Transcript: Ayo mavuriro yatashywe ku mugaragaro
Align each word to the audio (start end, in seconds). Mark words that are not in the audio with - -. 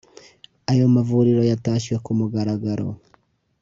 Ayo 0.71 0.85
mavuriro 0.95 1.41
yatashywe 1.51 1.95
ku 2.05 2.11
mugaragaro 2.19 2.87